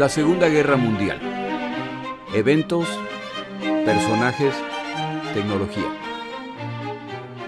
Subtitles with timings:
[0.00, 1.20] La Segunda Guerra Mundial.
[2.32, 2.88] Eventos,
[3.84, 4.54] personajes,
[5.34, 5.94] tecnología.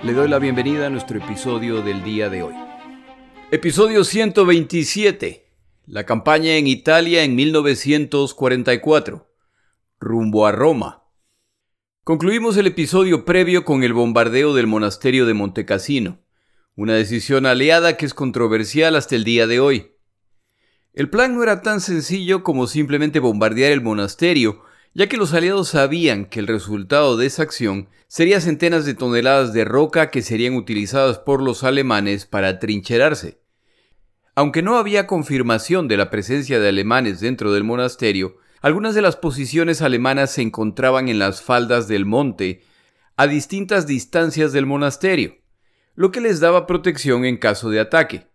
[0.02, 2.52] Le doy la bienvenida a nuestro episodio del día de hoy.
[3.52, 5.46] Episodio 127.
[5.86, 9.34] La campaña en Italia en 1944.
[9.98, 11.04] Rumbo a Roma.
[12.04, 16.18] Concluimos el episodio previo con el bombardeo del monasterio de Montecassino,
[16.76, 19.91] una decisión aliada que es controversial hasta el día de hoy.
[20.94, 25.70] El plan no era tan sencillo como simplemente bombardear el monasterio, ya que los aliados
[25.70, 30.54] sabían que el resultado de esa acción sería centenas de toneladas de roca que serían
[30.54, 33.40] utilizadas por los alemanes para trincherarse.
[34.34, 39.16] Aunque no había confirmación de la presencia de alemanes dentro del monasterio, algunas de las
[39.16, 42.62] posiciones alemanas se encontraban en las faldas del monte,
[43.16, 45.36] a distintas distancias del monasterio,
[45.94, 48.31] lo que les daba protección en caso de ataque.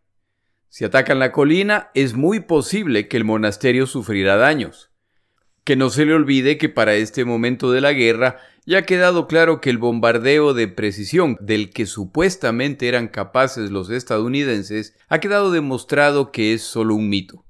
[0.70, 4.92] Si atacan la colina, es muy posible que el monasterio sufrirá daños.
[5.64, 9.28] Que no se le olvide que para este momento de la guerra ya ha quedado
[9.28, 15.52] claro que el bombardeo de precisión del que supuestamente eran capaces los estadounidenses ha quedado
[15.52, 17.46] demostrado que es solo un mito.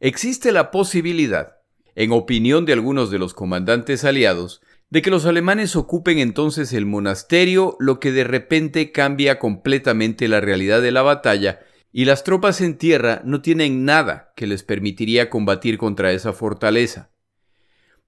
[0.00, 1.56] Existe la posibilidad,
[1.94, 6.86] en opinión de algunos de los comandantes aliados, de que los alemanes ocupen entonces el
[6.86, 11.60] monasterio, lo que de repente cambia completamente la realidad de la batalla
[11.92, 17.10] y las tropas en tierra no tienen nada que les permitiría combatir contra esa fortaleza.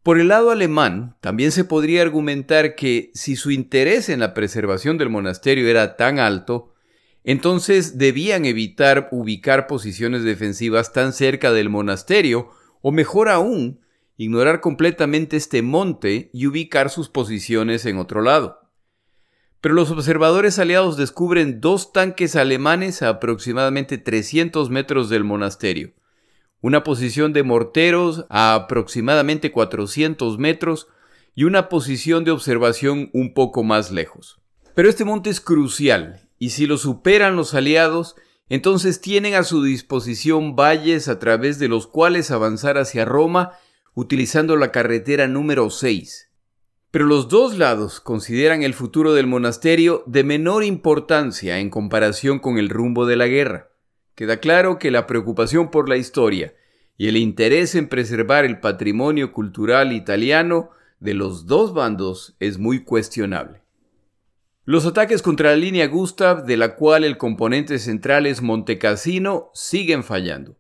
[0.03, 4.97] Por el lado alemán, también se podría argumentar que si su interés en la preservación
[4.97, 6.73] del monasterio era tan alto,
[7.23, 12.51] entonces debían evitar ubicar posiciones defensivas tan cerca del monasterio,
[12.81, 13.81] o mejor aún,
[14.17, 18.60] ignorar completamente este monte y ubicar sus posiciones en otro lado
[19.61, 25.93] pero los observadores aliados descubren dos tanques alemanes a aproximadamente 300 metros del monasterio,
[26.61, 30.89] una posición de morteros a aproximadamente 400 metros
[31.35, 34.41] y una posición de observación un poco más lejos.
[34.75, 38.17] Pero este monte es crucial, y si lo superan los aliados,
[38.49, 43.53] entonces tienen a su disposición valles a través de los cuales avanzar hacia Roma
[43.95, 46.30] utilizando la carretera número 6,
[46.91, 52.59] pero los dos lados consideran el futuro del monasterio de menor importancia en comparación con
[52.59, 53.71] el rumbo de la guerra.
[54.17, 56.55] Queda claro que la preocupación por la historia
[56.97, 62.85] y el interés en preservar el patrimonio cultural italiano de los dos bandos es muy
[62.85, 63.63] cuestionable.
[64.65, 70.05] Los ataques contra la línea Gustav, de la cual el componente central es Montecassino, siguen
[70.05, 70.57] fallando.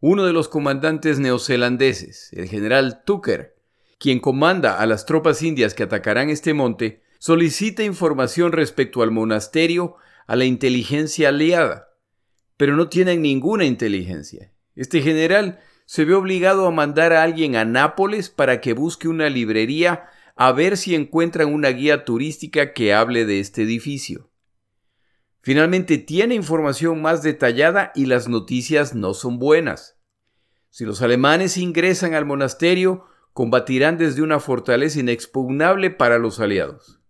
[0.00, 3.55] Uno de los comandantes neozelandeses, el general Tucker,
[3.98, 9.96] quien comanda a las tropas indias que atacarán este monte, solicita información respecto al monasterio
[10.26, 11.88] a la inteligencia aliada,
[12.56, 14.52] pero no tienen ninguna inteligencia.
[14.74, 19.30] Este general se ve obligado a mandar a alguien a Nápoles para que busque una
[19.30, 24.30] librería a ver si encuentran una guía turística que hable de este edificio.
[25.40, 29.96] Finalmente tiene información más detallada y las noticias no son buenas.
[30.70, 33.06] Si los alemanes ingresan al monasterio,
[33.36, 37.00] combatirán desde una fortaleza inexpugnable para los aliados.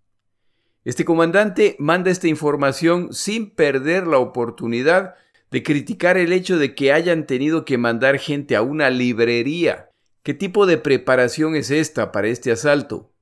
[0.85, 5.15] Este comandante manda esta información sin perder la oportunidad
[5.53, 9.91] de criticar el hecho de que hayan tenido que mandar gente a una librería.
[10.25, 13.13] ¿Qué tipo de preparación es esta para este asalto?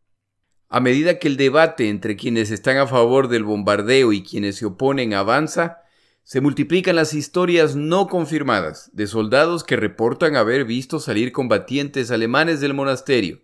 [0.70, 4.64] A medida que el debate entre quienes están a favor del bombardeo y quienes se
[4.64, 5.83] oponen avanza,
[6.24, 12.60] se multiplican las historias no confirmadas de soldados que reportan haber visto salir combatientes alemanes
[12.60, 13.42] del monasterio,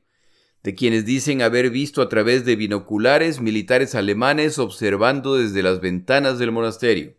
[0.63, 6.39] de quienes dicen haber visto a través de binoculares militares alemanes observando desde las ventanas
[6.39, 7.17] del monasterio.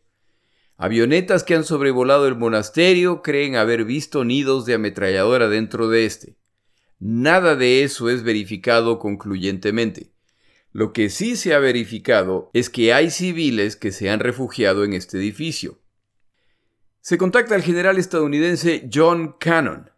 [0.78, 6.38] Avionetas que han sobrevolado el monasterio creen haber visto nidos de ametralladora dentro de este.
[6.98, 10.11] Nada de eso es verificado concluyentemente.
[10.74, 14.94] Lo que sí se ha verificado es que hay civiles que se han refugiado en
[14.94, 15.80] este edificio.
[17.02, 19.90] Se contacta al general estadounidense John Cannon,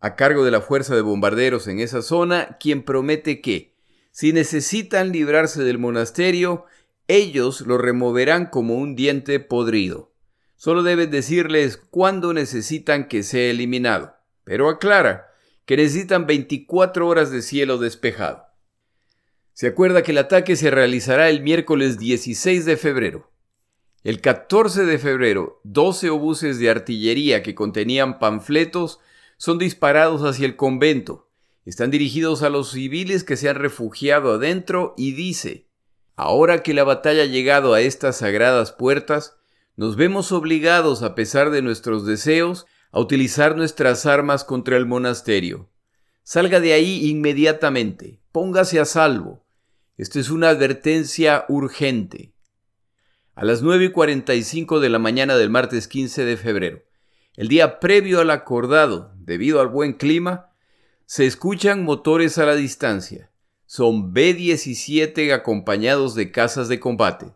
[0.00, 3.74] a cargo de la fuerza de bombarderos en esa zona, quien promete que,
[4.12, 6.66] si necesitan librarse del monasterio,
[7.08, 10.12] ellos lo removerán como un diente podrido.
[10.54, 14.14] Solo deben decirles cuándo necesitan que sea eliminado,
[14.44, 15.32] pero aclara
[15.64, 18.51] que necesitan 24 horas de cielo despejado.
[19.54, 23.30] Se acuerda que el ataque se realizará el miércoles 16 de febrero.
[24.02, 28.98] El 14 de febrero, 12 obuses de artillería que contenían panfletos
[29.36, 31.28] son disparados hacia el convento.
[31.64, 35.68] Están dirigidos a los civiles que se han refugiado adentro y dice,
[36.16, 39.36] ahora que la batalla ha llegado a estas sagradas puertas,
[39.76, 45.70] nos vemos obligados, a pesar de nuestros deseos, a utilizar nuestras armas contra el monasterio.
[46.24, 49.41] Salga de ahí inmediatamente, póngase a salvo.
[50.02, 52.34] Esto es una advertencia urgente.
[53.36, 56.82] A las 9 y 45 de la mañana del martes 15 de febrero,
[57.36, 60.50] el día previo al acordado, debido al buen clima,
[61.06, 63.30] se escuchan motores a la distancia.
[63.64, 67.32] Son B-17 acompañados de casas de combate.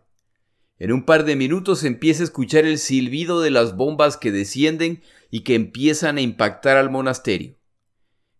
[0.77, 5.01] En un par de minutos empieza a escuchar el silbido de las bombas que descienden
[5.31, 7.55] y que empiezan a impactar al monasterio.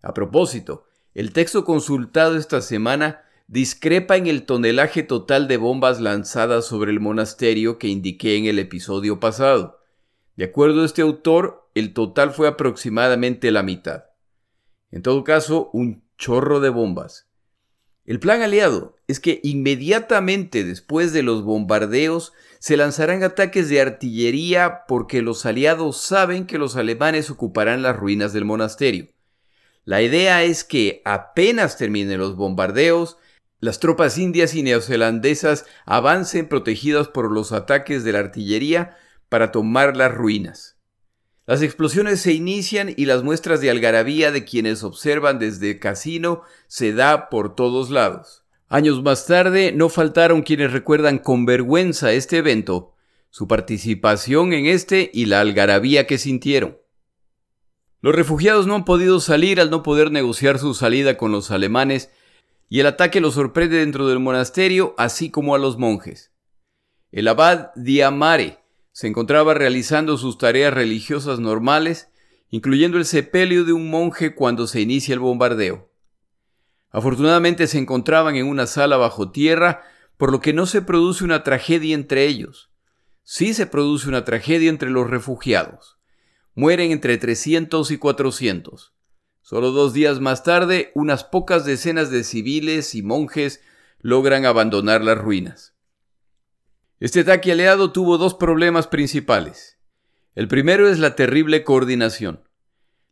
[0.02, 0.84] A propósito,
[1.14, 7.00] el texto consultado esta semana discrepa en el tonelaje total de bombas lanzadas sobre el
[7.00, 9.80] monasterio que indiqué en el episodio pasado.
[10.36, 14.04] De acuerdo a este autor, el total fue aproximadamente la mitad.
[14.92, 17.30] En todo caso, un chorro de bombas.
[18.06, 24.86] El plan aliado es que inmediatamente después de los bombardeos se lanzarán ataques de artillería
[24.88, 29.08] porque los aliados saben que los alemanes ocuparán las ruinas del monasterio.
[29.84, 33.18] La idea es que apenas terminen los bombardeos,
[33.60, 38.98] las tropas indias y neozelandesas avancen protegidas por los ataques de la artillería
[39.30, 40.78] para tomar las ruinas.
[41.48, 46.94] Las explosiones se inician y las muestras de algarabía de quienes observan desde casino se
[46.94, 48.44] da por todos lados.
[48.68, 52.94] Años más tarde no faltaron quienes recuerdan con vergüenza este evento,
[53.30, 56.78] su participación en este y la algarabía que sintieron.
[58.02, 62.12] Los refugiados no han podido salir al no poder negociar su salida con los alemanes
[62.70, 66.32] y el ataque los sorprende dentro del monasterio así como a los monjes.
[67.12, 68.60] El abad Diamare
[68.92, 72.10] se encontraba realizando sus tareas religiosas normales,
[72.50, 75.92] incluyendo el sepelio de un monje cuando se inicia el bombardeo.
[76.90, 79.84] Afortunadamente se encontraban en una sala bajo tierra,
[80.18, 82.72] por lo que no se produce una tragedia entre ellos.
[83.24, 85.98] Sí se produce una tragedia entre los refugiados.
[86.56, 88.97] Mueren entre 300 y 400.
[89.50, 93.62] Solo dos días más tarde, unas pocas decenas de civiles y monjes
[94.02, 95.74] logran abandonar las ruinas.
[97.00, 99.80] Este ataque aliado tuvo dos problemas principales.
[100.36, 102.44] El primero es la terrible coordinación.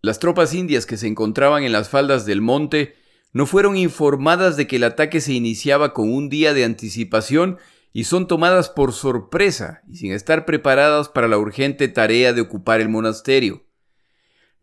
[0.01, 2.95] Las tropas indias que se encontraban en las faldas del monte
[3.31, 7.59] no fueron informadas de que el ataque se iniciaba con un día de anticipación
[7.93, 12.81] y son tomadas por sorpresa y sin estar preparadas para la urgente tarea de ocupar
[12.81, 13.64] el monasterio.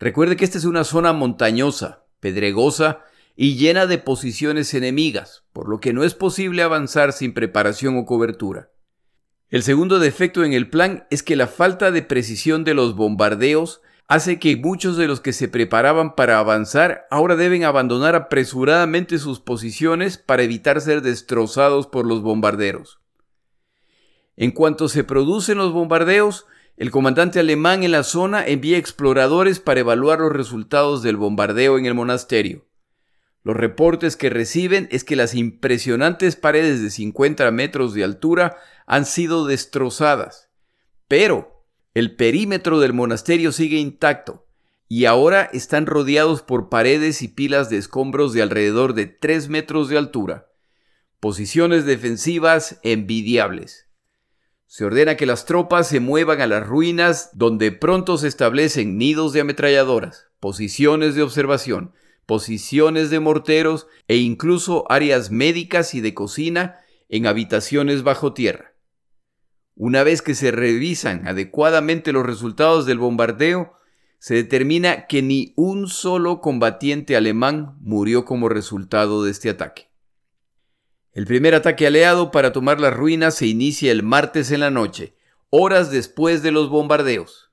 [0.03, 3.05] Recuerde que esta es una zona montañosa, pedregosa
[3.37, 8.05] y llena de posiciones enemigas, por lo que no es posible avanzar sin preparación o
[8.05, 8.73] cobertura.
[9.49, 13.81] El segundo defecto en el plan es que la falta de precisión de los bombardeos
[14.09, 19.39] hace que muchos de los que se preparaban para avanzar ahora deben abandonar apresuradamente sus
[19.39, 22.99] posiciones para evitar ser destrozados por los bombarderos.
[24.35, 26.47] En cuanto se producen los bombardeos,
[26.77, 31.87] el comandante alemán en la zona envía exploradores para evaluar los resultados del bombardeo en
[31.87, 32.67] el monasterio.
[33.45, 39.05] Los reportes que reciben es que las impresionantes paredes de 50 metros de altura han
[39.05, 40.51] sido destrozadas.
[41.09, 44.47] Pero el perímetro del monasterio sigue intacto
[44.89, 49.89] y ahora están rodeados por paredes y pilas de escombros de alrededor de 3 metros
[49.89, 50.49] de altura.
[51.19, 53.89] Posiciones defensivas envidiables.
[54.74, 59.34] Se ordena que las tropas se muevan a las ruinas donde pronto se establecen nidos
[59.34, 61.93] de ametralladoras, posiciones de observación,
[62.24, 66.79] posiciones de morteros e incluso áreas médicas y de cocina
[67.10, 68.74] en habitaciones bajo tierra.
[69.74, 73.74] Una vez que se revisan adecuadamente los resultados del bombardeo,
[74.20, 79.92] se determina que ni un solo combatiente alemán murió como resultado de este ataque.
[81.15, 85.15] El primer ataque aliado para tomar las ruinas se inicia el martes en la noche,
[85.51, 87.51] horas después de los bombardeos.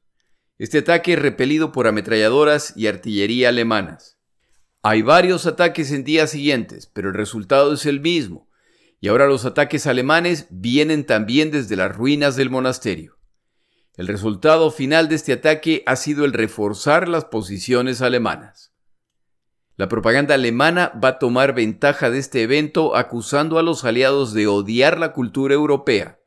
[0.57, 4.17] Este ataque es repelido por ametralladoras y artillería alemanas.
[4.81, 8.49] Hay varios ataques en días siguientes, pero el resultado es el mismo,
[9.01, 13.17] y ahora los ataques alemanes vienen también desde las ruinas del monasterio.
[13.97, 18.73] El resultado final de este ataque ha sido el reforzar las posiciones alemanas.
[19.79, 24.45] La propaganda alemana va a tomar ventaja de este evento acusando a los aliados de
[24.45, 26.19] odiar la cultura europea.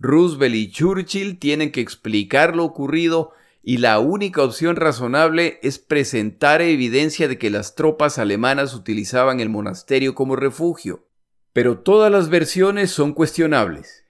[0.00, 3.30] Roosevelt y Churchill tienen que explicar lo ocurrido
[3.62, 9.50] y la única opción razonable es presentar evidencia de que las tropas alemanas utilizaban el
[9.50, 11.06] monasterio como refugio.
[11.52, 14.04] Pero todas las versiones son cuestionables.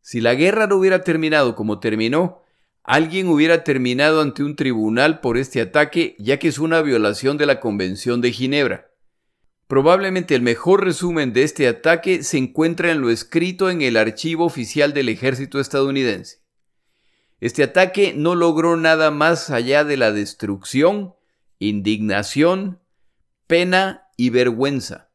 [0.00, 2.40] Si la guerra no hubiera terminado como terminó,
[2.82, 7.46] alguien hubiera terminado ante un tribunal por este ataque ya que es una violación de
[7.46, 8.90] la Convención de Ginebra.
[9.66, 14.46] Probablemente el mejor resumen de este ataque se encuentra en lo escrito en el archivo
[14.46, 16.38] oficial del ejército estadounidense.
[17.40, 21.14] Este ataque no logró nada más allá de la destrucción,
[21.58, 22.80] indignación,
[23.46, 25.10] pena y vergüenza.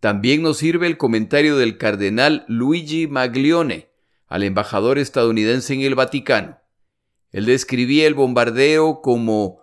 [0.00, 3.95] También nos sirve el comentario del cardenal Luigi Maglione
[4.26, 6.58] al embajador estadounidense en el Vaticano.
[7.32, 9.60] Él describía el bombardeo como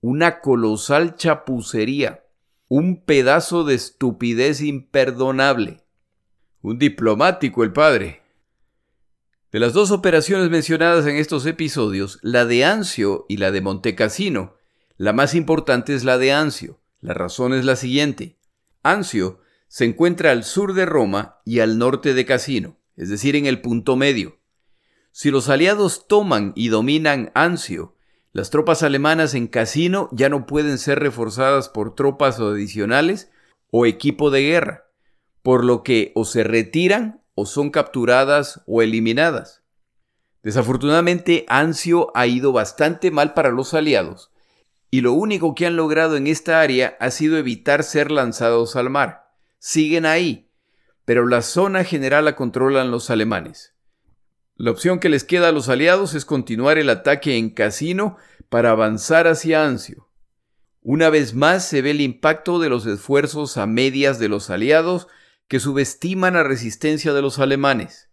[0.00, 2.24] una colosal chapucería,
[2.68, 5.82] un pedazo de estupidez imperdonable.
[6.62, 8.22] Un diplomático el padre.
[9.52, 14.56] De las dos operaciones mencionadas en estos episodios, la de Anzio y la de Montecassino,
[14.96, 16.80] la más importante es la de Anzio.
[17.00, 18.36] La razón es la siguiente.
[18.82, 23.46] Anzio se encuentra al sur de Roma y al norte de Cassino, es decir, en
[23.46, 24.38] el punto medio.
[25.12, 27.96] Si los aliados toman y dominan Anzio,
[28.32, 33.30] las tropas alemanas en Cassino ya no pueden ser reforzadas por tropas adicionales
[33.70, 34.84] o equipo de guerra,
[35.42, 39.62] por lo que o se retiran o son capturadas o eliminadas.
[40.42, 44.30] Desafortunadamente, Anzio ha ido bastante mal para los aliados,
[44.90, 48.90] y lo único que han logrado en esta área ha sido evitar ser lanzados al
[48.90, 49.30] mar.
[49.58, 50.45] Siguen ahí,
[51.06, 53.74] pero la zona general la controlan los alemanes.
[54.56, 58.16] La opción que les queda a los aliados es continuar el ataque en Casino
[58.48, 60.10] para avanzar hacia Anzio.
[60.82, 65.06] Una vez más se ve el impacto de los esfuerzos a medias de los aliados
[65.46, 68.10] que subestiman la resistencia de los alemanes.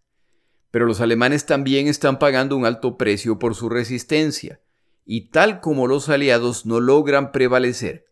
[0.70, 4.60] Pero los alemanes también están pagando un alto precio por su resistencia,
[5.04, 8.06] y tal como los aliados no logran prevalecer,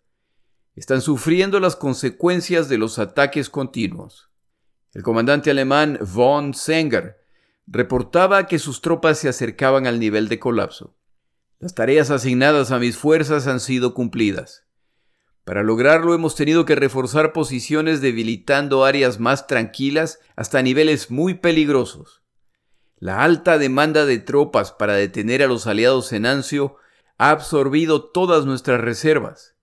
[0.75, 4.32] están sufriendo las consecuencias de los ataques continuos.
[4.95, 7.17] El comandante alemán von Senger
[7.67, 10.95] reportaba que sus tropas se acercaban al nivel de colapso.
[11.59, 14.67] Las tareas asignadas a mis fuerzas han sido cumplidas.
[15.45, 22.23] Para lograrlo hemos tenido que reforzar posiciones debilitando áreas más tranquilas hasta niveles muy peligrosos.
[22.99, 26.77] La alta demanda de tropas para detener a los aliados en Anzio
[27.17, 29.57] ha absorbido todas nuestras reservas.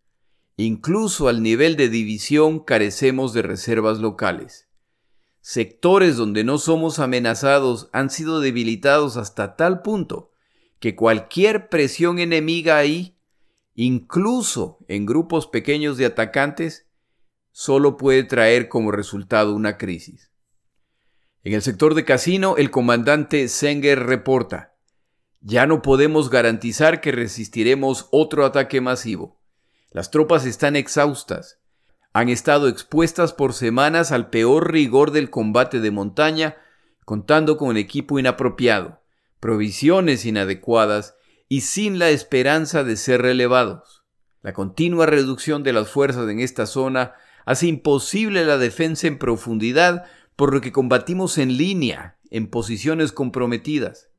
[0.57, 4.68] Incluso al nivel de división carecemos de reservas locales.
[5.41, 10.31] Sectores donde no somos amenazados han sido debilitados hasta tal punto
[10.79, 13.17] que cualquier presión enemiga ahí,
[13.75, 16.87] incluso en grupos pequeños de atacantes,
[17.51, 20.31] solo puede traer como resultado una crisis.
[21.43, 24.75] En el sector de casino, el comandante Senger reporta,
[25.41, 29.41] ya no podemos garantizar que resistiremos otro ataque masivo.
[29.91, 31.58] Las tropas están exhaustas,
[32.13, 36.57] han estado expuestas por semanas al peor rigor del combate de montaña,
[37.05, 39.01] contando con equipo inapropiado,
[39.39, 41.15] provisiones inadecuadas
[41.47, 44.03] y sin la esperanza de ser relevados.
[44.41, 47.13] La continua reducción de las fuerzas en esta zona
[47.45, 54.09] hace imposible la defensa en profundidad, por lo que combatimos en línea, en posiciones comprometidas.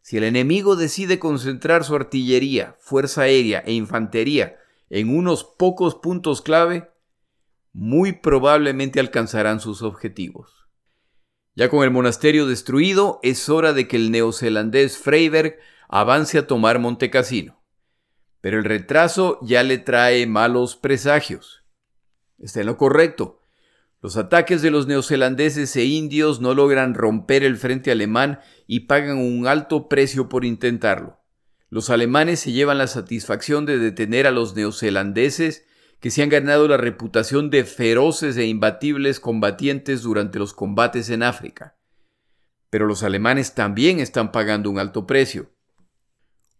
[0.00, 4.56] Si el enemigo decide concentrar su artillería, fuerza aérea e infantería
[4.90, 6.90] en unos pocos puntos clave,
[7.74, 10.68] muy probablemente alcanzarán sus objetivos.
[11.56, 16.78] Ya con el monasterio destruido, es hora de que el neozelandés Freyberg avance a tomar
[16.78, 17.62] Montecassino.
[18.40, 21.64] Pero el retraso ya le trae malos presagios.
[22.38, 23.40] Está en lo correcto.
[24.00, 29.18] Los ataques de los neozelandeses e indios no logran romper el frente alemán y pagan
[29.18, 31.20] un alto precio por intentarlo.
[31.70, 35.64] Los alemanes se llevan la satisfacción de detener a los neozelandeses
[36.04, 41.22] que se han ganado la reputación de feroces e imbatibles combatientes durante los combates en
[41.22, 41.78] África.
[42.68, 45.54] Pero los alemanes también están pagando un alto precio.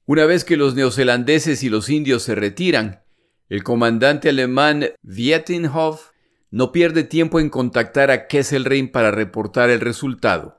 [0.07, 3.05] Una vez que los neozelandeses y los indios se retiran,
[3.51, 6.13] el comandante alemán Vietinghoff
[6.51, 10.59] no pierde tiempo en contactar a Kesselring para reportar el resultado.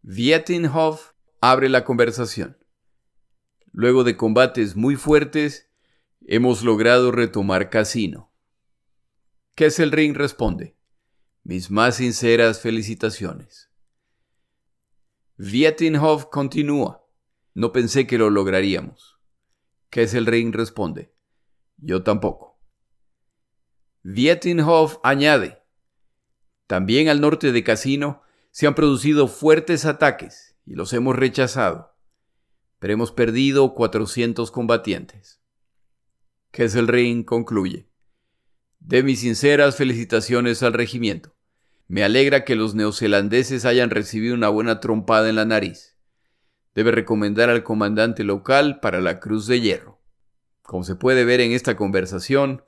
[0.00, 1.10] Vietinghoff
[1.42, 2.56] abre la conversación.
[3.72, 5.68] Luego de combates muy fuertes,
[6.24, 8.32] Hemos logrado retomar Casino.
[9.56, 10.76] Kesselring responde,
[11.42, 13.70] mis más sinceras felicitaciones.
[15.36, 17.04] Vietinghoff continúa,
[17.54, 19.18] no pensé que lo lograríamos.
[19.90, 21.12] Kesselring responde,
[21.78, 22.60] yo tampoco.
[24.04, 25.60] Vietinghoff añade,
[26.68, 31.96] también al norte de Casino se han producido fuertes ataques y los hemos rechazado,
[32.78, 35.41] pero hemos perdido 400 combatientes.
[36.52, 37.88] Kesselring concluye.
[38.78, 41.34] De mis sinceras felicitaciones al regimiento.
[41.88, 45.96] Me alegra que los neozelandeses hayan recibido una buena trompada en la nariz.
[46.74, 50.02] Debe recomendar al comandante local para la Cruz de Hierro.
[50.60, 52.62] Como se puede ver en esta conversación,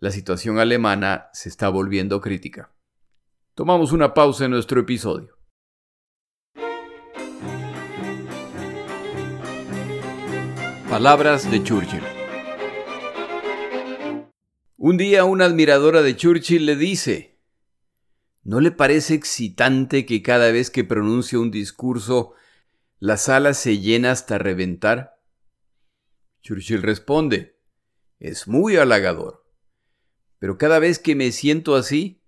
[0.00, 2.74] la situación alemana se está volviendo crítica.
[3.54, 5.38] Tomamos una pausa en nuestro episodio.
[10.90, 12.19] Palabras de Churchill.
[14.82, 17.38] Un día una admiradora de Churchill le dice,
[18.42, 22.32] ¿no le parece excitante que cada vez que pronuncia un discurso
[22.98, 25.20] la sala se llena hasta reventar?
[26.40, 27.60] Churchill responde,
[28.20, 29.44] es muy halagador.
[30.38, 32.22] Pero cada vez que me siento así,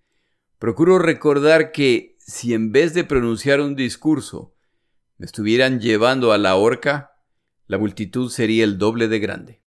[0.59, 4.55] procuro recordar que si en vez de pronunciar un discurso
[5.17, 7.13] me estuvieran llevando a la horca,
[7.67, 9.63] la multitud sería el doble de grande.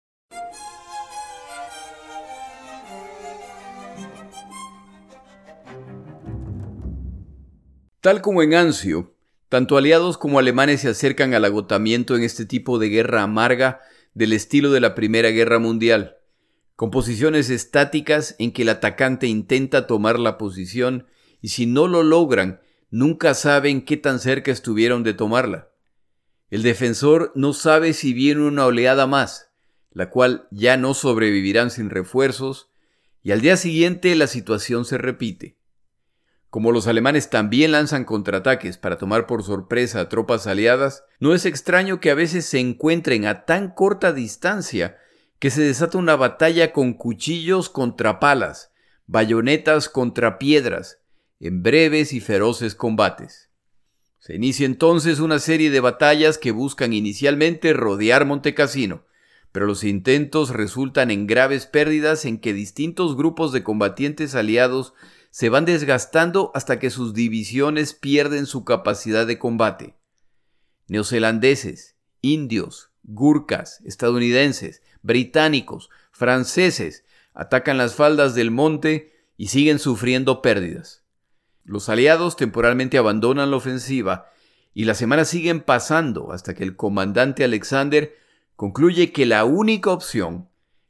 [8.06, 9.16] Tal como en Anzio,
[9.50, 13.82] tanto aliados como alemanes se acercan al agotamiento en este tipo de guerra amarga
[14.14, 16.18] del estilo de la Primera Guerra Mundial,
[16.76, 21.08] con posiciones estáticas en que el atacante intenta tomar la posición
[21.42, 25.72] y si no lo logran, nunca saben qué tan cerca estuvieron de tomarla.
[26.52, 29.50] El defensor no sabe si viene una oleada más,
[29.90, 32.70] la cual ya no sobrevivirán sin refuerzos,
[33.24, 35.58] y al día siguiente la situación se repite.
[36.56, 41.46] Como los alemanes también lanzan contraataques para tomar por sorpresa a tropas aliadas, no es
[41.46, 44.96] extraño que a veces se encuentren a tan corta distancia
[45.38, 48.72] que se desata una batalla con cuchillos contra palas,
[49.06, 51.02] bayonetas contra piedras,
[51.42, 53.50] en breves y feroces combates.
[54.18, 59.04] Se inicia entonces una serie de batallas que buscan inicialmente rodear Montecassino,
[59.52, 64.94] pero los intentos resultan en graves pérdidas en que distintos grupos de combatientes aliados
[65.36, 69.98] se van desgastando hasta que sus divisiones pierden su capacidad de combate.
[70.88, 81.04] Neozelandeses, indios, gurkas, estadounidenses, británicos, franceses atacan las faldas del monte y siguen sufriendo pérdidas.
[81.66, 84.30] Los aliados temporalmente abandonan la ofensiva
[84.74, 88.16] y las semanas siguen pasando hasta que el comandante Alexander
[88.56, 90.48] concluye que la única opción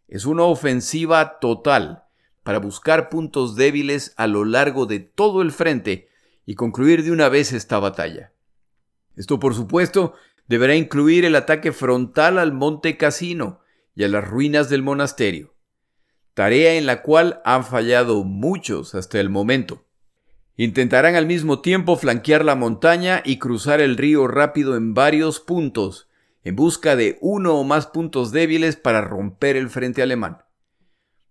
[0.08, 2.05] es una ofensiva total
[2.46, 6.10] para buscar puntos débiles a lo largo de todo el frente
[6.46, 8.34] y concluir de una vez esta batalla.
[9.16, 10.14] Esto, por supuesto,
[10.48, 13.62] deberá incluir el ataque frontal al Monte Casino
[13.96, 15.56] y a las ruinas del monasterio,
[16.36, 19.84] tarea en la cual han fallado muchos hasta el momento.
[20.56, 26.10] Intentarán al mismo tiempo flanquear la montaña y cruzar el río rápido en varios puntos,
[26.44, 30.45] en busca de uno o más puntos débiles para romper el frente alemán.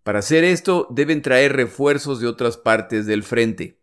[0.04, 3.80] Para hacer esto deben traer refuerzos de otras partes del frente.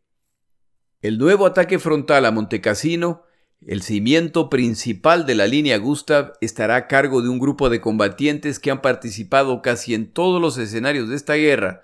[1.02, 3.24] El nuevo ataque frontal a Montecassino,
[3.60, 8.60] el cimiento principal de la línea Gustav, estará a cargo de un grupo de combatientes
[8.60, 11.82] que han participado casi en todos los escenarios de esta guerra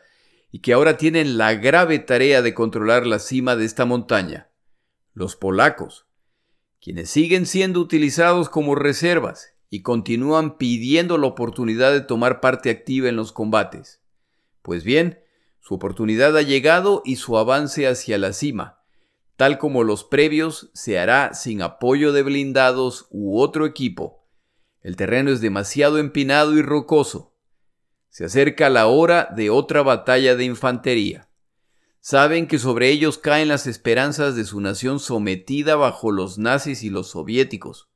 [0.51, 4.51] y que ahora tienen la grave tarea de controlar la cima de esta montaña,
[5.13, 6.05] los polacos,
[6.79, 13.09] quienes siguen siendo utilizados como reservas y continúan pidiendo la oportunidad de tomar parte activa
[13.09, 14.03] en los combates.
[14.67, 15.23] Pues bien,
[15.61, 18.81] su oportunidad ha llegado y su avance hacia la cima,
[19.37, 24.27] tal como los previos, se hará sin apoyo de blindados u otro equipo.
[24.81, 27.33] El terreno es demasiado empinado y rocoso.
[28.09, 31.29] Se acerca la hora de otra batalla de infantería.
[32.01, 36.89] Saben que sobre ellos caen las esperanzas de su nación sometida bajo los nazis y
[36.89, 37.87] los soviéticos.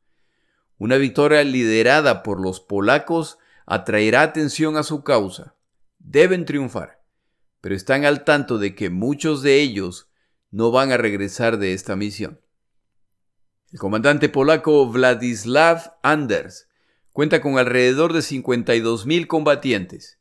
[0.78, 5.54] Una victoria liderada por los polacos atraerá atención a su causa
[6.04, 7.02] deben triunfar,
[7.62, 10.10] pero están al tanto de que muchos de ellos
[10.50, 12.42] no van a regresar de esta misión.
[13.72, 16.68] El comandante polaco Vladislav Anders
[17.12, 20.20] cuenta con alrededor de 52.000 combatientes,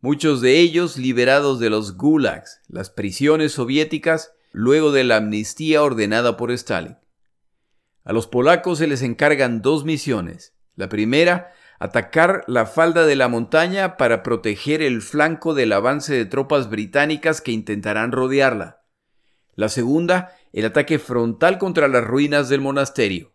[0.00, 6.36] muchos de ellos liberados de los gulags, las prisiones soviéticas, luego de la amnistía ordenada
[6.36, 6.96] por Stalin.
[8.04, 10.54] A los polacos se les encargan dos misiones.
[10.76, 16.24] La primera, atacar la falda de la montaña para proteger el flanco del avance de
[16.24, 18.82] tropas británicas que intentarán rodearla.
[19.54, 23.34] La segunda, el ataque frontal contra las ruinas del monasterio.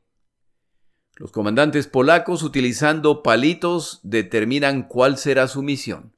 [1.16, 6.16] Los comandantes polacos, utilizando palitos, determinan cuál será su misión.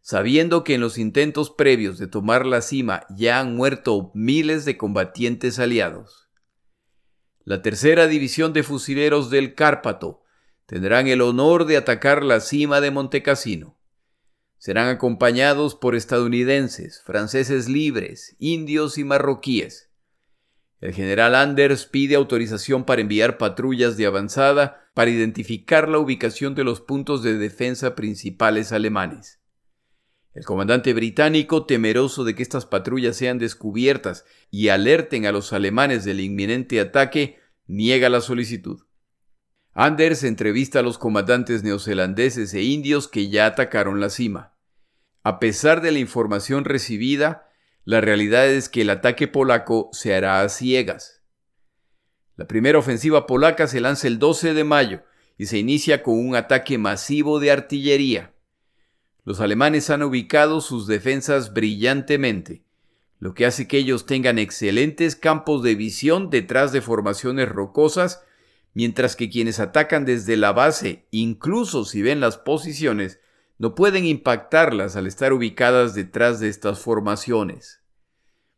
[0.00, 4.76] Sabiendo que en los intentos previos de tomar la cima ya han muerto miles de
[4.76, 6.28] combatientes aliados.
[7.44, 10.22] La tercera división de fusileros del Cárpato,
[10.68, 13.78] tendrán el honor de atacar la cima de Montecassino.
[14.58, 19.88] Serán acompañados por estadounidenses, franceses libres, indios y marroquíes.
[20.82, 26.64] El general Anders pide autorización para enviar patrullas de avanzada para identificar la ubicación de
[26.64, 29.40] los puntos de defensa principales alemanes.
[30.34, 36.04] El comandante británico, temeroso de que estas patrullas sean descubiertas y alerten a los alemanes
[36.04, 38.82] del inminente ataque, niega la solicitud.
[39.74, 44.54] Anders entrevista a los comandantes neozelandeses e indios que ya atacaron la cima.
[45.22, 47.48] A pesar de la información recibida,
[47.84, 51.22] la realidad es que el ataque polaco se hará a ciegas.
[52.36, 55.02] La primera ofensiva polaca se lanza el 12 de mayo
[55.36, 58.34] y se inicia con un ataque masivo de artillería.
[59.24, 62.64] Los alemanes han ubicado sus defensas brillantemente,
[63.18, 68.22] lo que hace que ellos tengan excelentes campos de visión detrás de formaciones rocosas
[68.74, 73.20] mientras que quienes atacan desde la base, incluso si ven las posiciones,
[73.58, 77.82] no pueden impactarlas al estar ubicadas detrás de estas formaciones.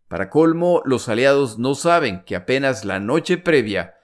[0.09, 3.95] Para colmo, los aliados no saben que apenas la noche previa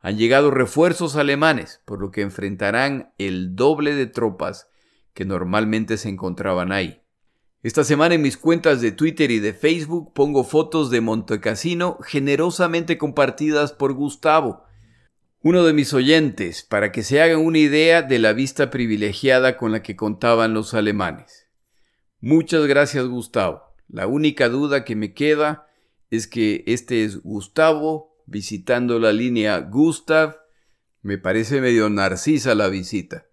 [0.00, 4.68] han llegado refuerzos alemanes, por lo que enfrentarán el doble de tropas
[5.14, 7.00] que normalmente se encontraban ahí.
[7.62, 12.98] Esta semana en mis cuentas de Twitter y de Facebook pongo fotos de Montecassino generosamente
[12.98, 14.64] compartidas por Gustavo,
[15.44, 19.72] uno de mis oyentes para que se hagan una idea de la vista privilegiada con
[19.72, 21.48] la que contaban los alemanes.
[22.20, 23.74] Muchas gracias Gustavo.
[23.88, 25.66] La única duda que me queda
[26.10, 30.36] es que este es Gustavo visitando la línea Gustav.
[31.02, 33.26] Me parece medio narcisa la visita.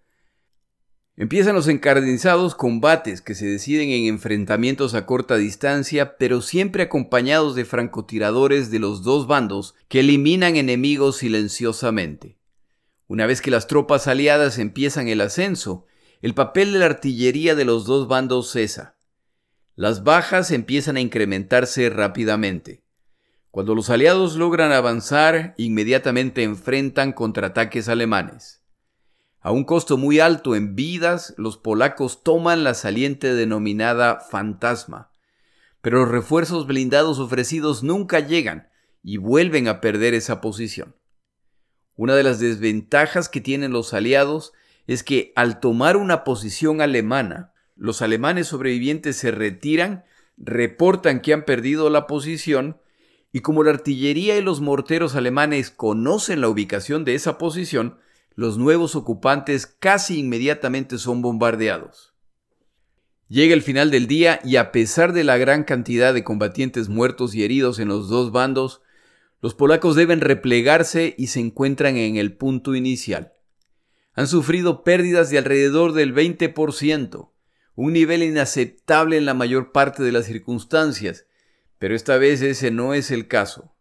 [1.19, 7.55] Empiezan los encarnizados combates que se deciden en enfrentamientos a corta distancia, pero siempre acompañados
[7.55, 12.37] de francotiradores de los dos bandos que eliminan enemigos silenciosamente.
[13.07, 15.85] Una vez que las tropas aliadas empiezan el ascenso,
[16.21, 18.95] el papel de la artillería de los dos bandos cesa.
[19.75, 22.85] Las bajas empiezan a incrementarse rápidamente.
[23.51, 28.58] Cuando los aliados logran avanzar, inmediatamente enfrentan contraataques alemanes.
[29.41, 35.11] A un costo muy alto en vidas, los polacos toman la saliente denominada Fantasma.
[35.81, 38.69] Pero los refuerzos blindados ofrecidos nunca llegan
[39.01, 40.95] y vuelven a perder esa posición.
[41.95, 44.51] Una de las desventajas que tienen los aliados
[44.87, 50.03] es que al tomar una posición alemana, los alemanes sobrevivientes se retiran,
[50.37, 52.81] reportan que han perdido la posición,
[53.31, 57.99] y como la artillería y los morteros alemanes conocen la ubicación de esa posición,
[58.39, 62.13] los nuevos ocupantes casi inmediatamente son bombardeados.
[63.27, 67.35] Llega el final del día y a pesar de la gran cantidad de combatientes muertos
[67.35, 68.81] y heridos en los dos bandos,
[69.41, 73.33] los polacos deben replegarse y se encuentran en el punto inicial.
[74.13, 77.31] Han sufrido pérdidas de alrededor del 20%,
[77.75, 81.25] un nivel inaceptable en la mayor parte de las circunstancias,
[81.77, 83.73] pero esta vez ese no es el caso.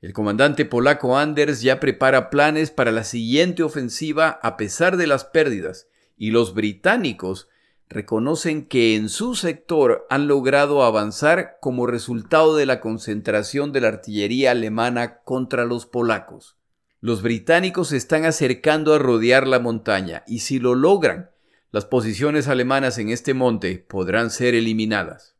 [0.00, 5.24] El comandante polaco Anders ya prepara planes para la siguiente ofensiva a pesar de las
[5.24, 7.48] pérdidas, y los británicos
[7.88, 13.88] reconocen que en su sector han logrado avanzar como resultado de la concentración de la
[13.88, 16.56] artillería alemana contra los polacos.
[17.00, 21.30] Los británicos se están acercando a rodear la montaña y si lo logran,
[21.70, 25.37] las posiciones alemanas en este monte podrán ser eliminadas.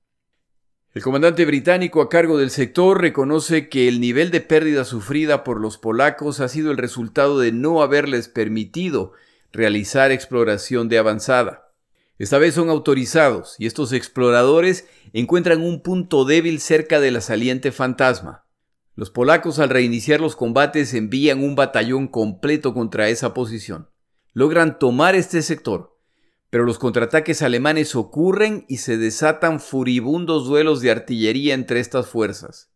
[0.99, 5.61] El comandante británico a cargo del sector reconoce que el nivel de pérdida sufrida por
[5.61, 9.13] los polacos ha sido el resultado de no haberles permitido
[9.53, 11.71] realizar exploración de avanzada.
[12.19, 17.71] Esta vez son autorizados y estos exploradores encuentran un punto débil cerca de la saliente
[17.71, 18.45] fantasma.
[18.97, 23.89] Los polacos al reiniciar los combates envían un batallón completo contra esa posición.
[24.33, 25.97] Logran tomar este sector,
[26.51, 32.71] pero los contraataques alemanes ocurren y se desatan furibundos duelos de artillería entre estas fuerzas.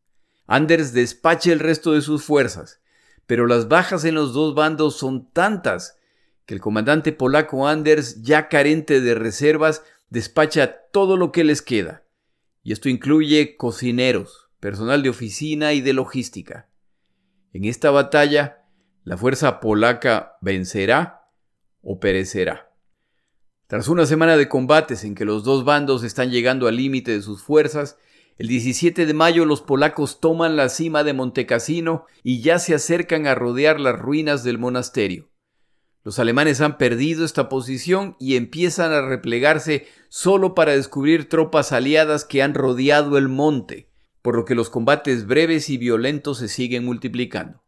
[0.47, 2.81] Anders despacha el resto de sus fuerzas,
[3.27, 5.97] pero las bajas en los dos bandos son tantas
[6.45, 12.05] que el comandante polaco Anders, ya carente de reservas, despacha todo lo que les queda.
[12.63, 16.69] Y esto incluye cocineros, personal de oficina y de logística.
[17.53, 18.67] En esta batalla,
[19.05, 21.29] la fuerza polaca vencerá
[21.81, 22.72] o perecerá.
[23.73, 27.23] Tras una semana de combates en que los dos bandos están llegando al límite de
[27.23, 27.97] sus fuerzas,
[28.37, 33.27] el 17 de mayo los polacos toman la cima de Montecassino y ya se acercan
[33.27, 35.31] a rodear las ruinas del monasterio.
[36.05, 42.27] Los alemanes han perdido esta posición y empiezan a replegarse solo para descubrir tropas aliadas
[42.27, 43.89] que han rodeado el monte,
[44.21, 47.63] por lo que los combates breves y violentos se siguen multiplicando.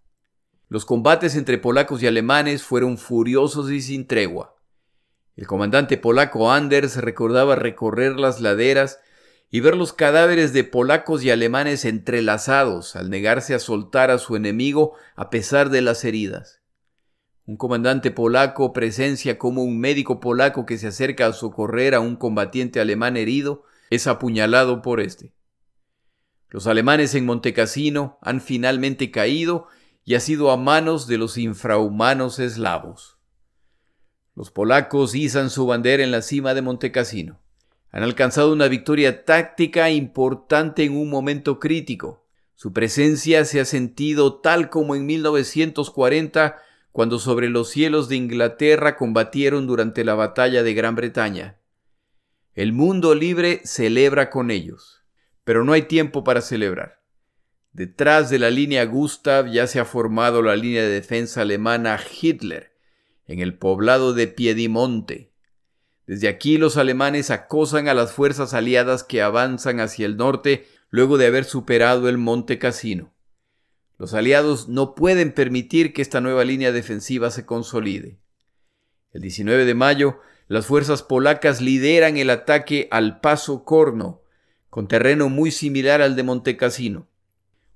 [0.69, 4.54] Los combates entre polacos y alemanes fueron furiosos y sin tregua.
[5.37, 9.01] El comandante polaco Anders recordaba recorrer las laderas
[9.51, 14.37] y ver los cadáveres de polacos y alemanes entrelazados al negarse a soltar a su
[14.37, 16.61] enemigo a pesar de las heridas.
[17.47, 22.17] Un comandante polaco presencia como un médico polaco que se acerca a socorrer a un
[22.17, 25.35] combatiente alemán herido es apuñalado por éste.
[26.49, 29.67] Los alemanes en Montecassino han finalmente caído
[30.05, 33.14] y ha sido a manos de los infrahumanos eslavos.
[34.37, 37.41] Los polacos izan su bandera en la cima de Monte Cassino.
[37.91, 42.27] Han alcanzado una victoria táctica importante en un momento crítico.
[42.57, 46.57] Su presencia se ha sentido tal como en 1940,
[46.91, 51.59] cuando sobre los cielos de Inglaterra combatieron durante la batalla de Gran Bretaña.
[52.55, 55.05] El mundo libre celebra con ellos,
[55.45, 57.03] pero no hay tiempo para celebrar.
[57.73, 62.74] Detrás de la línea Gustav ya se ha formado la línea de defensa alemana Hitler,
[63.27, 65.33] en el poblado de Piedimonte.
[66.07, 71.17] Desde aquí los alemanes acosan a las fuerzas aliadas que avanzan hacia el norte luego
[71.17, 73.13] de haber superado el Monte Cassino.
[73.99, 78.19] Los aliados no pueden permitir que esta nueva línea defensiva se consolide.
[79.13, 84.23] El 19 de mayo, las fuerzas polacas lideran el ataque al Paso Corno,
[84.69, 87.07] con terreno muy similar al de Montecassino.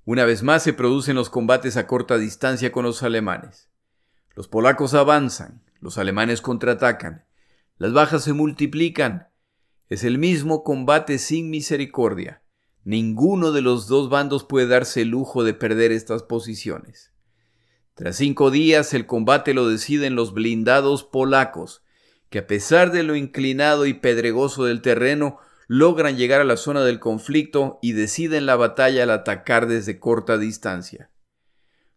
[0.05, 3.69] Una vez más se producen los combates a corta distancia con los alemanes.
[4.35, 7.25] Los polacos avanzan, los alemanes contraatacan,
[7.77, 9.29] las bajas se multiplican.
[9.87, 12.43] Es el mismo combate sin misericordia.
[12.83, 17.11] Ninguno de los dos bandos puede darse el lujo de perder estas posiciones.
[17.95, 21.83] Tras cinco días el combate lo deciden los blindados polacos,
[22.29, 26.83] que a pesar de lo inclinado y pedregoso del terreno, logran llegar a la zona
[26.83, 31.11] del conflicto y deciden la batalla al atacar desde corta distancia.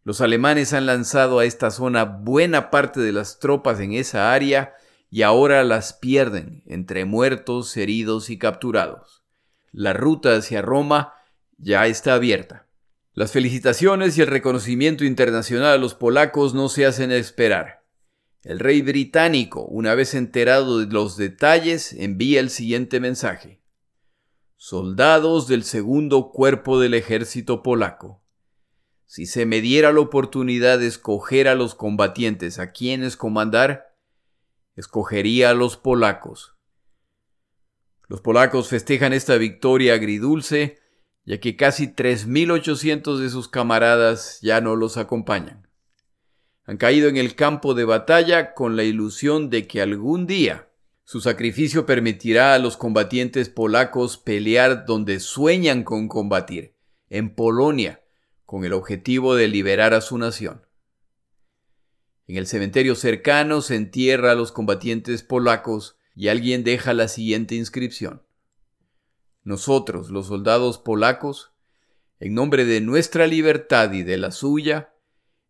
[0.05, 4.75] Los alemanes han lanzado a esta zona buena parte de las tropas en esa área
[5.11, 9.23] y ahora las pierden entre muertos, heridos y capturados.
[9.71, 11.15] La ruta hacia Roma
[11.57, 12.67] ya está abierta.
[13.15, 17.85] Las felicitaciones y el reconocimiento internacional a los polacos no se hacen esperar.
[18.43, 23.63] El rey británico, una vez enterado de los detalles, envía el siguiente mensaje.
[24.57, 28.22] Soldados del segundo cuerpo del ejército polaco.
[29.13, 33.95] Si se me diera la oportunidad de escoger a los combatientes a quienes comandar,
[34.75, 36.57] escogería a los polacos.
[38.09, 40.79] Los polacos festejan esta victoria agridulce,
[41.27, 45.69] ya que casi 3.800 de sus camaradas ya no los acompañan
[46.65, 50.71] han caído en el campo de batalla con la ilusión de que algún día
[51.05, 56.77] su sacrificio permitirá a los combatientes polacos pelear donde sueñan con combatir,
[57.11, 58.02] en Polonia,
[58.53, 60.67] con el objetivo de liberar a su nación.
[62.27, 67.55] En el cementerio cercano se entierra a los combatientes polacos y alguien deja la siguiente
[67.55, 68.27] inscripción.
[69.43, 71.55] Nosotros, los soldados polacos,
[72.21, 74.91] en nombre de nuestra libertad y de la suya,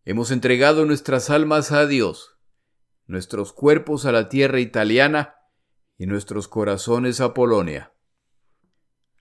[0.04, 2.38] Hemos entregado nuestras almas a Dios,
[3.08, 5.34] nuestros cuerpos a la tierra italiana
[5.98, 7.94] y nuestros corazones a Polonia.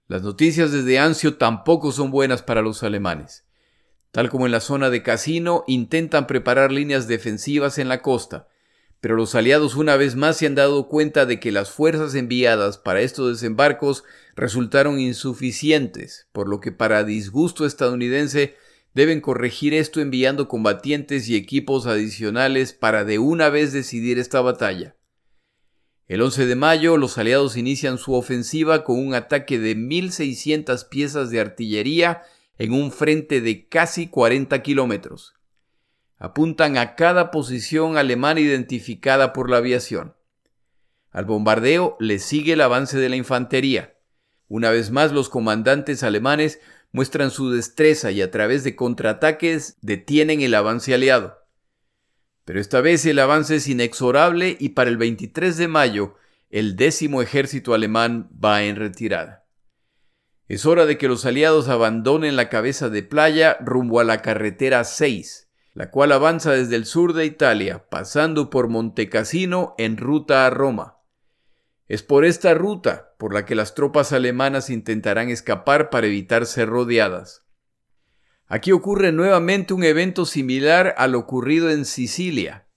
[0.05, 3.47] Las noticias desde Anzio tampoco son buenas para los alemanes.
[4.11, 8.47] Tal como en la zona de Casino, intentan preparar líneas defensivas en la costa,
[8.99, 12.77] pero los aliados una vez más se han dado cuenta de que las fuerzas enviadas
[12.77, 14.03] para estos desembarcos
[14.35, 18.55] resultaron insuficientes, por lo que para disgusto estadounidense
[18.93, 24.95] Deben corregir esto enviando combatientes y equipos adicionales para de una vez decidir esta batalla.
[26.07, 31.29] El 11 de mayo los aliados inician su ofensiva con un ataque de 1.600 piezas
[31.29, 32.23] de artillería
[32.61, 35.33] en un frente de casi 40 kilómetros.
[36.19, 40.15] Apuntan a cada posición alemana identificada por la aviación.
[41.09, 43.97] Al bombardeo le sigue el avance de la infantería.
[44.47, 46.59] Una vez más los comandantes alemanes
[46.91, 51.39] muestran su destreza y a través de contraataques detienen el avance aliado.
[52.45, 56.15] Pero esta vez el avance es inexorable y para el 23 de mayo
[56.51, 59.40] el décimo ejército alemán va en retirada.
[60.51, 64.83] Es hora de que los aliados abandonen la cabeza de playa rumbo a la carretera
[64.83, 70.49] 6, la cual avanza desde el sur de Italia, pasando por Montecassino en ruta a
[70.49, 70.97] Roma.
[71.87, 76.67] Es por esta ruta por la que las tropas alemanas intentarán escapar para evitar ser
[76.67, 77.45] rodeadas.
[78.45, 82.67] Aquí ocurre nuevamente un evento similar al ocurrido en Sicilia.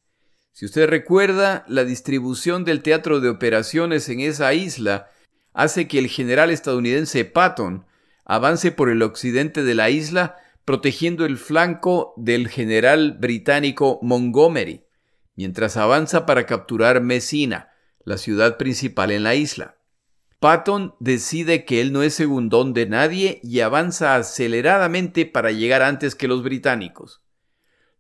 [0.53, 5.11] Si usted recuerda, la distribución del teatro de operaciones en esa isla
[5.55, 7.87] hace que el general estadounidense Patton
[8.25, 14.85] avance por el occidente de la isla protegiendo el flanco del general británico Montgomery,
[15.37, 17.71] mientras avanza para capturar Messina,
[18.05, 19.77] la ciudad principal en la isla.
[20.41, 26.15] Patton decide que él no es segundón de nadie y avanza aceleradamente para llegar antes
[26.15, 27.23] que los británicos.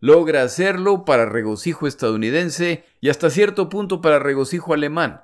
[0.00, 5.22] Logra hacerlo para regocijo estadounidense y hasta cierto punto para regocijo alemán,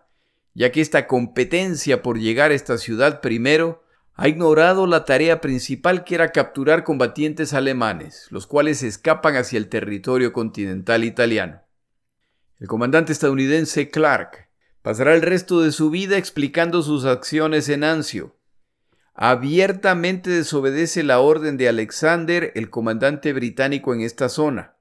[0.55, 3.85] ya que esta competencia por llegar a esta ciudad primero
[4.15, 9.69] ha ignorado la tarea principal que era capturar combatientes alemanes, los cuales escapan hacia el
[9.69, 11.63] territorio continental italiano.
[12.59, 14.51] El comandante estadounidense Clark
[14.83, 18.37] pasará el resto de su vida explicando sus acciones en Anzio.
[19.15, 24.77] Abiertamente desobedece la orden de Alexander, el comandante británico en esta zona.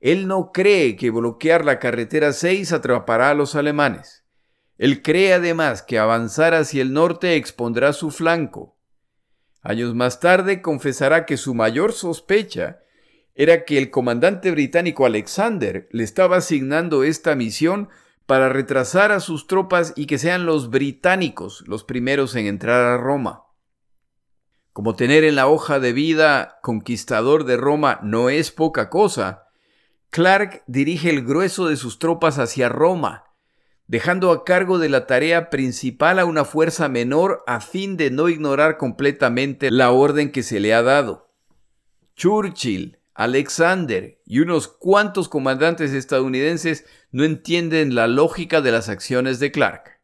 [0.00, 4.19] Él no cree que bloquear la carretera 6 atrapará a los alemanes.
[4.80, 8.78] Él cree además que avanzar hacia el norte expondrá su flanco.
[9.60, 12.80] Años más tarde confesará que su mayor sospecha
[13.34, 17.90] era que el comandante británico Alexander le estaba asignando esta misión
[18.24, 22.96] para retrasar a sus tropas y que sean los británicos los primeros en entrar a
[22.96, 23.42] Roma.
[24.72, 29.48] Como tener en la hoja de vida conquistador de Roma no es poca cosa,
[30.08, 33.29] Clark dirige el grueso de sus tropas hacia Roma,
[33.90, 38.28] dejando a cargo de la tarea principal a una fuerza menor a fin de no
[38.28, 41.34] ignorar completamente la orden que se le ha dado.
[42.14, 49.50] Churchill, Alexander y unos cuantos comandantes estadounidenses no entienden la lógica de las acciones de
[49.50, 50.00] Clark.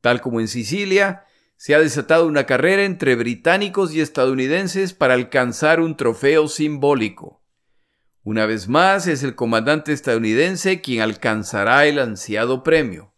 [0.00, 1.26] Tal como en Sicilia,
[1.58, 7.39] se ha desatado una carrera entre británicos y estadounidenses para alcanzar un trofeo simbólico.
[8.22, 13.14] Una vez más es el comandante estadounidense quien alcanzará el ansiado premio.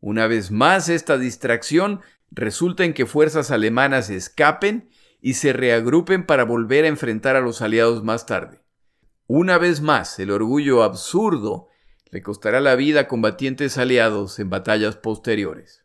[0.00, 2.00] Una vez más esta distracción
[2.30, 7.62] resulta en que fuerzas alemanas escapen y se reagrupen para volver a enfrentar a los
[7.62, 8.60] aliados más tarde.
[9.28, 11.68] Una vez más el orgullo absurdo
[12.10, 15.84] le costará la vida a combatientes aliados en batallas posteriores.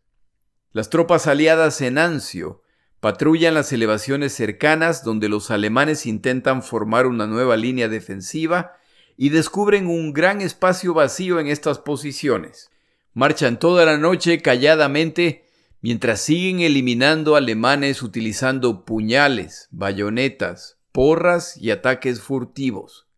[0.72, 2.63] Las tropas aliadas en Anzio
[3.04, 8.78] Patrullan las elevaciones cercanas donde los alemanes intentan formar una nueva línea defensiva
[9.18, 12.72] y descubren un gran espacio vacío en estas posiciones.
[13.14, 15.44] Marchan toda la noche calladamente
[15.82, 23.10] mientras siguen eliminando alemanes utilizando puñales, bayonetas, porras y ataques furtivos.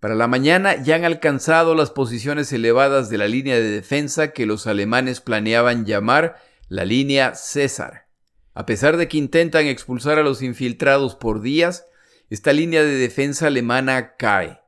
[0.00, 4.46] Para la mañana ya han alcanzado las posiciones elevadas de la línea de defensa que
[4.46, 6.36] los alemanes planeaban llamar
[6.70, 8.07] la línea César.
[8.58, 11.86] A pesar de que intentan expulsar a los infiltrados por días,
[12.28, 14.60] esta línea de defensa alemana cae.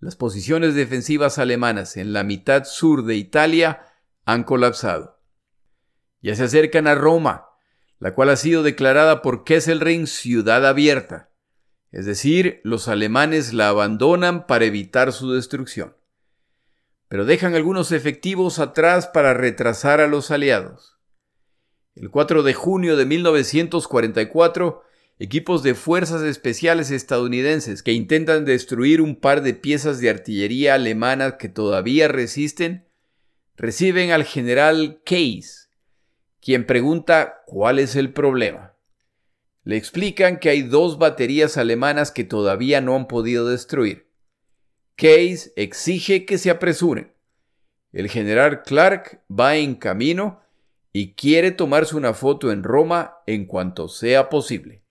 [0.00, 3.82] Las posiciones defensivas alemanas en la mitad sur de Italia
[4.24, 5.20] han colapsado.
[6.22, 7.50] Ya se acercan a Roma,
[7.98, 11.30] la cual ha sido declarada por Kesselring ciudad abierta.
[11.92, 15.98] Es decir, los alemanes la abandonan para evitar su destrucción.
[17.08, 20.97] Pero dejan algunos efectivos atrás para retrasar a los aliados.
[22.00, 24.84] El 4 de junio de 1944,
[25.18, 31.38] equipos de fuerzas especiales estadounidenses que intentan destruir un par de piezas de artillería alemana
[31.38, 32.86] que todavía resisten,
[33.56, 35.70] reciben al general Case,
[36.40, 38.76] quien pregunta cuál es el problema.
[39.64, 44.08] Le explican que hay dos baterías alemanas que todavía no han podido destruir.
[44.94, 47.12] Case exige que se apresuren.
[47.90, 50.42] El general Clark va en camino
[50.92, 54.82] y quiere tomarse una foto en Roma en cuanto sea posible.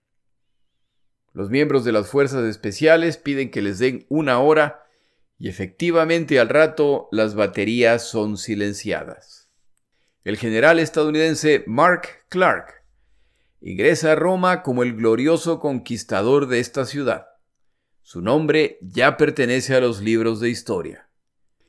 [1.32, 4.84] Los miembros de las fuerzas especiales piden que les den una hora
[5.38, 9.48] y efectivamente al rato las baterías son silenciadas.
[10.24, 12.84] El general estadounidense Mark Clark
[13.60, 17.26] ingresa a Roma como el glorioso conquistador de esta ciudad.
[18.02, 21.08] Su nombre ya pertenece a los libros de historia.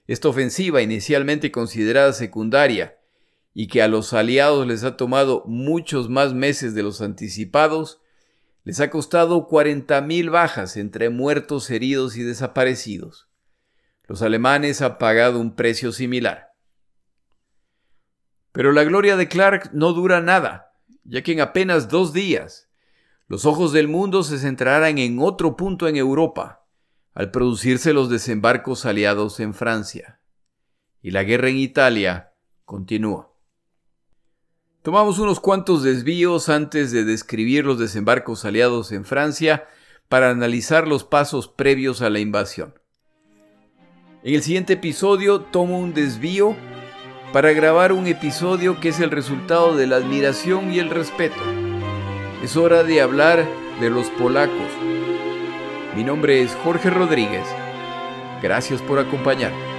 [0.07, 2.98] Esta ofensiva, inicialmente considerada secundaria,
[3.59, 7.99] y que a los aliados les ha tomado muchos más meses de los anticipados,
[8.63, 13.27] les ha costado 40.000 bajas entre muertos, heridos y desaparecidos.
[14.05, 16.53] Los alemanes han pagado un precio similar.
[18.53, 20.71] Pero la gloria de Clark no dura nada,
[21.03, 22.69] ya que en apenas dos días
[23.27, 26.65] los ojos del mundo se centrarán en otro punto en Europa,
[27.13, 30.21] al producirse los desembarcos aliados en Francia.
[31.01, 32.31] Y la guerra en Italia
[32.63, 33.28] continúa.
[34.89, 39.67] Tomamos unos cuantos desvíos antes de describir los desembarcos aliados en Francia
[40.07, 42.73] para analizar los pasos previos a la invasión.
[44.23, 46.55] En el siguiente episodio tomo un desvío
[47.31, 51.39] para grabar un episodio que es el resultado de la admiración y el respeto.
[52.43, 53.47] Es hora de hablar
[53.79, 54.71] de los polacos.
[55.95, 57.45] Mi nombre es Jorge Rodríguez.
[58.41, 59.78] Gracias por acompañarme.